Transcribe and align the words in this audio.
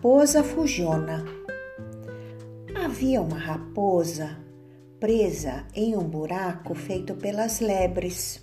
raposa 0.00 0.42
fujona. 0.42 1.22
Havia 2.74 3.20
uma 3.20 3.36
raposa 3.36 4.38
presa 4.98 5.66
em 5.74 5.94
um 5.94 6.08
buraco 6.08 6.74
feito 6.74 7.14
pelas 7.14 7.60
lebres. 7.60 8.40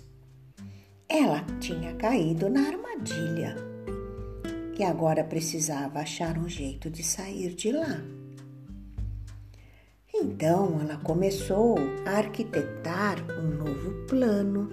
Ela 1.08 1.44
tinha 1.58 1.96
caído 1.96 2.48
na 2.48 2.60
armadilha 2.60 3.56
e 4.78 4.84
agora 4.84 5.24
precisava 5.24 5.98
achar 5.98 6.38
um 6.38 6.48
jeito 6.48 6.88
de 6.88 7.02
sair 7.02 7.52
de 7.56 7.72
lá. 7.72 8.04
Então 10.14 10.80
ela 10.80 10.98
começou 10.98 11.76
a 12.06 12.18
arquitetar 12.18 13.16
um 13.32 13.48
novo 13.48 14.06
plano. 14.06 14.68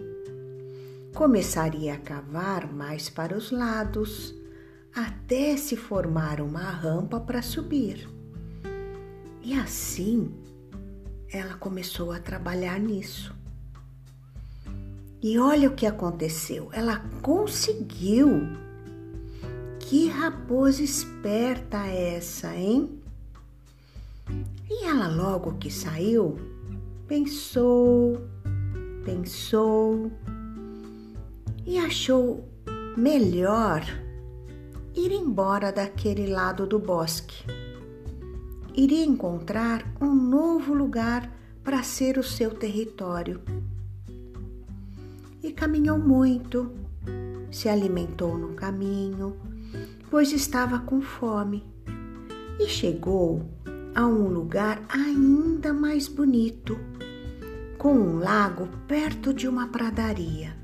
Começaria 1.16 1.96
a 1.96 2.00
cavar 2.00 2.72
mais 2.72 3.10
para 3.10 3.36
os 3.36 3.50
lados 3.50 4.45
até 4.96 5.58
se 5.58 5.76
formar 5.76 6.40
uma 6.40 6.70
rampa 6.70 7.20
para 7.20 7.42
subir. 7.42 8.08
E 9.44 9.54
assim 9.54 10.34
ela 11.32 11.56
começou 11.56 12.12
a 12.12 12.20
trabalhar 12.20 12.80
nisso. 12.80 13.36
E 15.22 15.38
olha 15.38 15.70
o 15.70 15.76
que 15.76 15.86
aconteceu: 15.86 16.70
ela 16.72 17.00
conseguiu. 17.22 18.66
Que 19.80 20.08
raposa 20.08 20.82
esperta 20.82 21.86
essa, 21.86 22.56
hein? 22.56 23.00
E 24.68 24.84
ela, 24.84 25.08
logo 25.08 25.60
que 25.60 25.70
saiu, 25.70 26.40
pensou, 27.08 28.20
pensou 29.04 30.12
e 31.68 31.78
achou 31.78 32.50
melhor 32.98 33.84
ir 34.96 35.12
embora 35.12 35.72
daquele 35.72 36.28
lado 36.28 36.66
do 36.66 36.80
bosque. 36.80 37.46
Iria 38.74 39.06
encontrar 39.06 39.86
um 40.02 40.14
novo 40.14 40.74
lugar 40.74 41.32
para 41.64 41.84
ser 41.84 42.18
o 42.18 42.24
seu 42.24 42.52
território. 42.52 43.42
E 45.44 45.52
caminhou 45.52 46.00
muito, 46.00 46.72
se 47.52 47.68
alimentou 47.68 48.38
no 48.38 48.54
caminho, 48.54 49.36
pois 50.10 50.32
estava 50.32 50.80
com 50.80 51.02
fome, 51.02 51.64
e 52.60 52.68
chegou 52.68 53.44
a 53.94 54.06
um 54.06 54.28
lugar 54.28 54.82
ainda 54.90 55.74
mais 55.74 56.08
bonito, 56.08 56.78
com 57.78 57.94
um 57.94 58.20
lago 58.20 58.68
perto 58.88 59.34
de 59.34 59.48
uma 59.48 59.68
pradaria. 59.68 60.56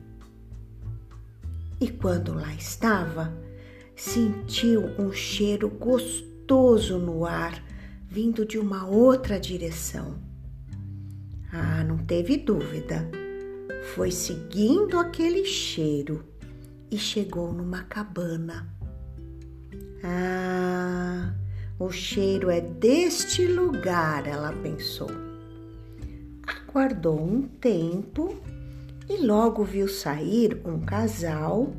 E 1.79 1.89
quando 1.89 2.33
lá 2.33 2.53
estava, 2.53 3.33
sentiu 4.01 4.81
um 4.97 5.13
cheiro 5.13 5.69
gostoso 5.69 6.97
no 6.97 7.23
ar 7.23 7.63
vindo 8.09 8.43
de 8.43 8.57
uma 8.57 8.87
outra 8.87 9.39
direção. 9.39 10.15
Ah, 11.53 11.83
não 11.83 11.99
teve 11.99 12.35
dúvida. 12.37 13.07
Foi 13.93 14.09
seguindo 14.09 14.97
aquele 14.97 15.45
cheiro 15.45 16.25
e 16.89 16.97
chegou 16.97 17.53
numa 17.53 17.83
cabana. 17.83 18.67
Ah, 20.03 21.35
o 21.77 21.91
cheiro 21.91 22.49
é 22.49 22.59
deste 22.59 23.45
lugar, 23.45 24.25
ela 24.25 24.51
pensou. 24.51 25.11
Aguardou 26.47 27.21
um 27.23 27.43
tempo 27.43 28.35
e 29.07 29.23
logo 29.23 29.63
viu 29.63 29.87
sair 29.87 30.59
um 30.65 30.79
casal 30.79 31.71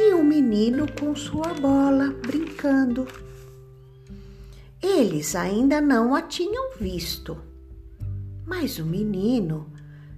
e 0.00 0.14
um 0.14 0.22
menino 0.22 0.86
com 0.98 1.14
sua 1.16 1.52
bola 1.54 2.08
brincando. 2.08 3.06
Eles 4.80 5.34
ainda 5.34 5.80
não 5.80 6.14
a 6.14 6.22
tinham 6.22 6.76
visto, 6.78 7.36
mas 8.46 8.78
o 8.78 8.84
menino 8.84 9.72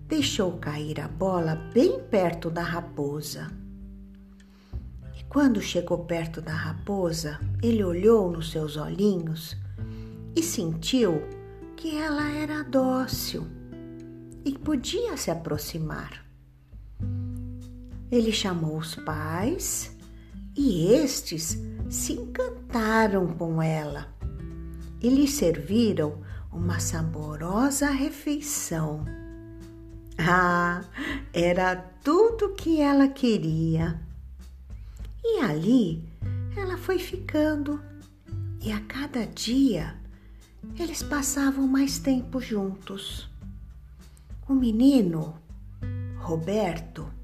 deixou 0.07 0.59
cair 0.59 1.01
a 1.01 1.09
bola 1.09 1.57
bem 1.73 1.99
perto 1.99 2.51
da 2.51 2.63
raposa. 2.63 3.51
E 5.19 5.25
quando 5.25 5.63
chegou 5.63 6.05
perto 6.05 6.43
da 6.43 6.53
raposa, 6.53 7.41
ele 7.63 7.83
olhou 7.83 8.31
nos 8.31 8.51
seus 8.51 8.77
olhinhos 8.77 9.57
e 10.37 10.43
sentiu 10.43 11.23
que 11.75 11.97
ela 11.97 12.31
era 12.31 12.63
dócil 12.63 13.47
e 14.45 14.53
podia 14.59 15.17
se 15.17 15.31
aproximar. 15.31 16.30
Ele 18.11 18.33
chamou 18.33 18.79
os 18.79 18.97
pais 18.97 19.97
e 20.57 20.87
estes 20.93 21.59
se 21.89 22.13
encantaram 22.15 23.27
com 23.29 23.63
ela 23.63 24.09
e 25.01 25.09
lhe 25.09 25.29
serviram 25.29 26.21
uma 26.53 26.81
saborosa 26.81 27.91
refeição. 27.91 29.05
Ah, 30.19 30.85
era 31.33 31.77
tudo 31.77 32.55
que 32.55 32.81
ela 32.81 33.09
queria. 33.09 34.01
E 35.25 35.41
ali 35.41 36.09
ela 36.57 36.77
foi 36.77 36.99
ficando, 36.99 37.81
e 38.61 38.73
a 38.73 38.81
cada 38.81 39.27
dia 39.27 39.95
eles 40.79 41.03
passavam 41.03 41.67
mais 41.67 41.99
tempo 41.99 42.41
juntos. 42.41 43.31
O 44.49 44.55
menino, 44.55 45.37
Roberto, 46.19 47.20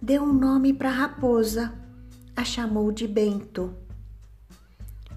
deu 0.00 0.22
um 0.22 0.32
nome 0.32 0.72
para 0.72 0.88
a 0.88 0.92
raposa, 0.92 1.74
a 2.34 2.42
chamou 2.42 2.90
de 2.90 3.06
Bento. 3.06 3.74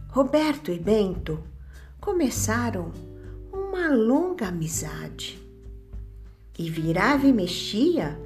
Roberto 0.09 0.71
e 0.71 0.77
Bento 0.77 1.41
começaram 2.01 2.91
uma 3.51 3.89
longa 3.89 4.49
amizade. 4.49 5.41
E 6.59 6.69
virava 6.69 7.25
e 7.25 7.31
mexia, 7.31 8.19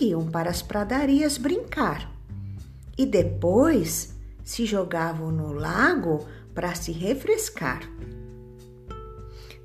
iam 0.00 0.26
para 0.30 0.48
as 0.48 0.62
pradarias 0.62 1.36
brincar. 1.36 2.10
E 2.96 3.04
depois 3.04 4.14
se 4.42 4.64
jogavam 4.64 5.30
no 5.30 5.52
lago 5.52 6.26
para 6.54 6.74
se 6.74 6.90
refrescar. 6.90 7.82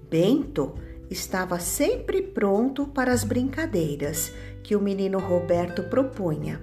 Bento 0.10 0.75
estava 1.10 1.58
sempre 1.58 2.22
pronto 2.22 2.86
para 2.86 3.14
as 3.14 3.24
brincadeiras 3.24 4.31
que 4.63 4.75
o 4.75 4.81
menino 4.81 5.19
Roberto 5.19 5.84
propunha. 5.84 6.62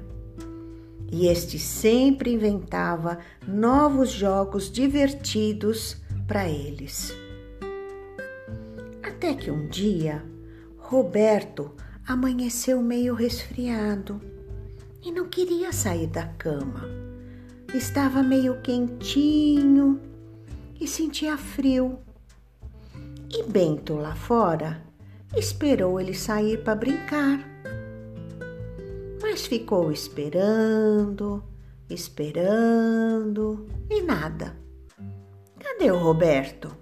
E 1.13 1.27
este 1.27 1.59
sempre 1.59 2.33
inventava 2.33 3.19
novos 3.47 4.11
jogos 4.11 4.71
divertidos 4.71 5.97
para 6.27 6.49
eles. 6.49 7.13
Até 9.03 9.35
que 9.35 9.51
um 9.51 9.67
dia, 9.67 10.25
Roberto 10.79 11.73
amanheceu 12.07 12.81
meio 12.81 13.15
resfriado 13.15 14.21
e 15.05 15.11
não 15.11 15.29
queria 15.29 15.73
sair 15.73 16.07
da 16.07 16.27
cama. 16.27 16.89
Estava 17.75 18.23
meio 18.23 18.61
quentinho 18.63 20.01
e 20.81 20.87
sentia 20.87 21.37
frio. 21.37 21.99
E 23.29 23.43
Bento 23.45 23.95
lá 23.95 24.15
fora 24.15 24.83
esperou 25.37 26.01
ele 26.01 26.15
sair 26.15 26.63
para 26.65 26.75
brincar 26.75 27.50
mas 29.31 29.47
ficou 29.47 29.93
esperando, 29.93 31.41
esperando 31.89 33.65
e 33.89 34.03
nada. 34.03 34.57
Cadê 35.57 35.89
o 35.93 35.99
Roberto? 35.99 36.77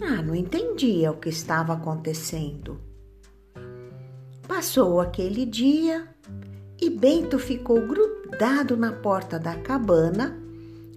Ah, 0.00 0.22
não 0.22 0.34
entendia 0.34 1.12
o 1.12 1.18
que 1.18 1.28
estava 1.28 1.74
acontecendo. 1.74 2.80
Passou 4.48 4.98
aquele 4.98 5.44
dia 5.44 6.08
e 6.80 6.88
Bento 6.88 7.38
ficou 7.38 7.86
grudado 7.86 8.74
na 8.74 8.92
porta 8.92 9.38
da 9.38 9.56
cabana, 9.56 10.42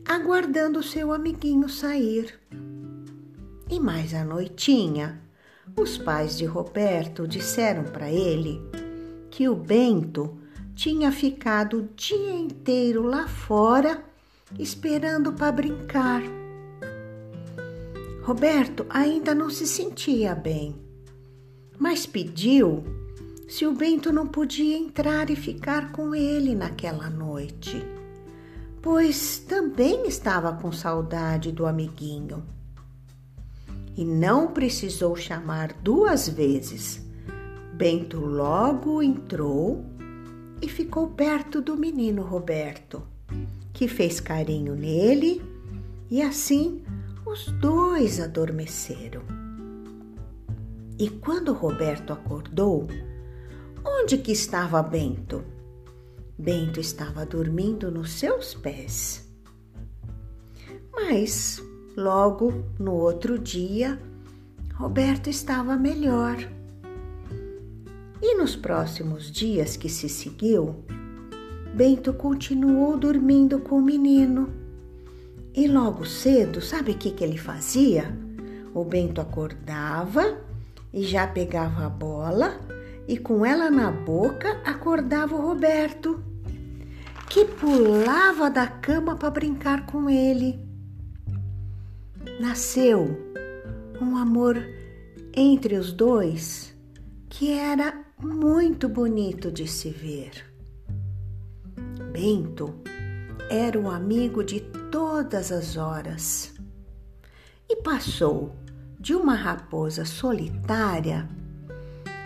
aguardando 0.07 0.81
seu 0.81 1.12
amiguinho 1.12 1.68
sair. 1.68 2.39
E 3.69 3.77
mais 3.77 4.13
à 4.13 4.24
noitinha, 4.24 5.21
os 5.77 5.98
pais 5.98 6.38
de 6.38 6.45
Roberto 6.45 7.27
disseram 7.27 7.83
para 7.83 8.09
ele 8.09 8.62
que 9.38 9.48
o 9.48 9.54
Bento 9.54 10.36
tinha 10.74 11.12
ficado 11.12 11.78
o 11.78 11.89
dia 11.95 12.34
inteiro 12.34 13.04
lá 13.04 13.28
fora 13.28 14.04
esperando 14.57 15.31
para 15.31 15.51
brincar. 15.51 16.24
Roberto 18.24 18.88
ainda 18.89 19.36
não 19.36 19.51
se 19.51 19.68
sentia 19.68 20.34
bem, 20.34 20.75
mas 21.78 22.07
pediu 22.07 22.84
se 23.48 23.68
o 23.68 23.74
Bento 23.74 24.12
não 24.12 24.25
podia 24.25 24.75
entrar 24.75 25.30
e 25.30 25.36
ficar 25.36 25.92
com 25.92 26.16
ele 26.16 26.56
naquela 26.56 27.07
noite, 27.07 27.80
pois 28.81 29.38
também 29.38 30.07
estava 30.07 30.51
com 30.54 30.72
saudade 30.72 31.51
do 31.51 31.68
amiguinho. 31.68 32.44
E 33.95 34.04
não 34.04 34.48
precisou 34.48 35.16
chamar 35.16 35.74
duas 35.74 36.28
vezes 36.28 37.06
Bento 37.77 38.19
logo 38.19 39.03
entrou 39.03 39.85
e 40.59 40.68
ficou 40.68 41.09
perto 41.12 41.62
do 41.62 41.77
menino 41.77 42.24
Roberto, 42.24 43.03
que 43.71 43.88
fez 43.88 44.19
carinho 44.19 44.74
nele 44.74 45.44
E 46.09 46.24
assim 46.24 46.81
os 47.24 47.45
dois 47.59 48.19
adormeceram. 48.19 49.21
E 50.97 51.07
quando 51.07 51.53
Roberto 51.53 52.12
acordou, 52.12 52.88
onde 53.85 54.18
que 54.18 54.31
estava 54.31 54.81
Bento? 54.81 55.44
Bento 56.35 56.80
estava 56.80 57.27
dormindo 57.27 57.91
nos 57.91 58.13
seus 58.13 58.56
pés. 58.56 59.30
Mas 60.91 61.62
logo 61.95 62.63
no 62.80 62.94
outro 62.94 63.38
dia, 63.38 64.01
Roberto 64.73 65.30
estava 65.30 65.75
melhor. 65.77 66.38
E 68.22 68.36
nos 68.36 68.56
próximos 68.56 69.31
dias 69.31 69.78
que 69.78 69.88
se 69.88 70.10
seguiu, 70.10 70.84
Bento 71.74 72.12
continuou 72.14 72.98
dormindo 72.98 73.60
com 73.60 73.78
o 73.78 73.81
menino. 73.81 74.50
E 75.54 75.68
logo 75.68 76.06
cedo, 76.06 76.60
sabe 76.60 76.92
o 76.92 76.98
que, 76.98 77.12
que 77.12 77.24
ele 77.24 77.38
fazia? 77.38 78.18
O 78.74 78.84
Bento 78.84 79.22
acordava 79.22 80.40
e 80.92 81.04
já 81.04 81.28
pegava 81.28 81.86
a 81.86 81.90
bola 81.90 82.60
e 83.08 83.18
com 83.18 83.46
ela 83.46 83.69
na 83.69 83.92
boca 83.92 84.60
acordava 84.66 85.36
o 85.36 85.42
Roberto, 85.42 86.19
que 87.30 87.46
pulava 87.46 88.50
da 88.50 88.66
cama 88.66 89.16
para 89.16 89.30
brincar 89.30 89.86
com 89.86 90.10
ele. 90.10 90.60
Nasceu 92.40 93.08
um 94.02 94.18
amor 94.18 94.58
entre 95.36 95.75
os 95.75 95.92
dois 95.92 96.75
que 97.30 97.52
era 97.52 98.06
muito 98.19 98.90
bonito 98.90 99.52
de 99.52 99.68
se 99.68 99.90
ver. 99.90 100.44
Bento 102.12 102.74
era 103.50 103.80
o 103.80 103.90
amigo 103.90 104.44
de 104.44 104.62
todas 104.92 105.52
as 105.52 105.78
horas 105.78 106.54
e 107.69 107.75
passou 107.78 108.56
de 109.00 109.14
uma 109.14 109.36
raposa 109.36 110.04
solitária 110.04 111.30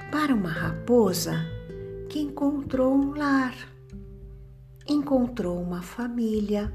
para 0.10 0.34
uma 0.34 0.50
raposa 0.50 1.46
que 2.10 2.20
encontrou 2.20 2.94
um 2.94 3.14
lar, 3.14 3.56
encontrou 4.88 5.62
uma 5.62 5.82
família 5.82 6.74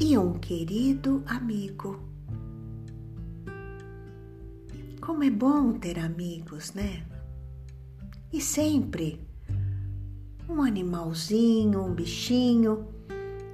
e 0.00 0.16
um 0.16 0.34
querido 0.34 1.22
amigo. 1.26 2.00
Como 5.00 5.24
é 5.24 5.30
bom 5.30 5.72
ter 5.72 5.98
amigos, 5.98 6.72
né? 6.74 7.04
E 8.30 8.40
sempre 8.40 9.26
um 10.48 10.60
animalzinho, 10.62 11.82
um 11.82 11.94
bichinho, 11.94 12.86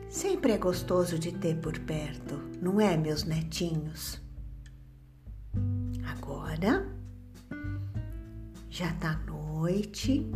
sempre 0.09 0.53
é 0.53 0.59
gostoso 0.59 1.19
de 1.19 1.31
ter 1.33 1.57
por 1.61 1.79
perto, 1.81 2.41
não 2.61 2.81
é, 2.81 2.97
meus 2.97 3.25
netinhos? 3.25 4.21
Agora 6.05 6.93
já 8.69 8.93
tá 8.95 9.17
noite, 9.27 10.27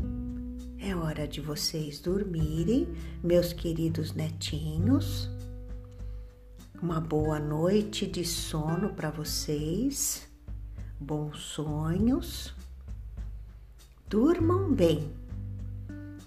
é 0.79 0.95
hora 0.95 1.27
de 1.27 1.41
vocês 1.41 1.99
dormirem, 1.99 2.87
meus 3.23 3.53
queridos 3.53 4.15
netinhos. 4.15 5.29
Uma 6.81 7.01
boa 7.01 7.41
noite 7.41 8.07
de 8.07 8.25
sono 8.25 8.95
para 8.95 9.11
vocês 9.11 10.29
bons 11.01 11.41
sonhos. 11.41 12.55
Durmam 14.09 14.73
bem 14.73 15.13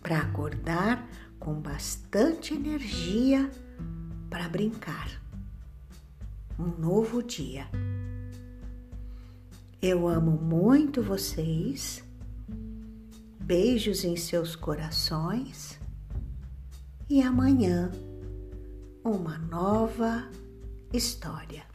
para 0.03 0.19
acordar 0.19 1.09
com 1.39 1.55
bastante 1.55 2.53
energia 2.53 3.49
para 4.29 4.47
brincar. 4.47 5.09
Um 6.59 6.67
novo 6.79 7.23
dia. 7.23 7.67
Eu 9.81 10.07
amo 10.07 10.31
muito 10.31 11.01
vocês. 11.01 12.03
Beijos 13.39 14.03
em 14.03 14.15
seus 14.15 14.55
corações. 14.55 15.79
E 17.09 17.19
amanhã, 17.19 17.91
uma 19.03 19.39
nova 19.39 20.29
história. 20.93 21.65